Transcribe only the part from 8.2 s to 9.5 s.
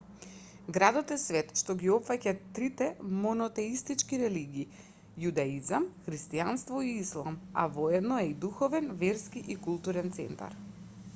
е и духовен верски